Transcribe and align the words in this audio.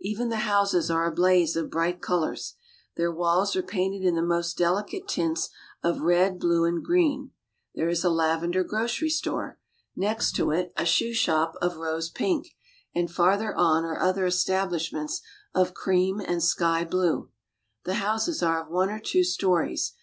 Even 0.00 0.30
the 0.30 0.38
houses 0.48 0.90
are 0.90 1.04
a 1.04 1.12
blaze 1.14 1.54
of 1.54 1.68
bright 1.68 2.00
colors. 2.00 2.54
Their 2.96 3.12
walls 3.12 3.54
are 3.54 3.62
painted 3.62 4.04
in 4.04 4.14
the 4.14 4.22
most 4.22 4.56
delicate 4.56 5.06
tints 5.06 5.50
of 5.82 6.00
red, 6.00 6.38
blue, 6.40 6.64
and 6.64 6.82
green. 6.82 7.32
There 7.74 7.90
is 7.90 8.02
a 8.02 8.08
lavender 8.08 8.64
grocery 8.64 9.10
store; 9.10 9.58
next 9.94 10.32
to 10.36 10.50
it 10.50 10.50
LA 10.50 10.62
PAZ. 10.62 10.72
89 10.72 10.72
a 10.78 10.86
shoe 10.86 11.12
shop 11.12 11.54
of 11.60 11.76
rose 11.76 12.08
pink; 12.08 12.48
and 12.94 13.10
farther 13.12 13.54
on 13.54 13.84
are 13.84 14.00
other 14.00 14.24
estab 14.24 14.70
lishments 14.70 15.20
of 15.54 15.74
cream 15.74 16.20
and 16.22 16.42
sky 16.42 16.82
blue. 16.82 17.28
The 17.84 17.96
houses 17.96 18.42
are 18.42 18.62
of 18.62 18.70
one 18.70 18.88
or 18.88 18.98
two 18.98 19.24
stories. 19.24 19.92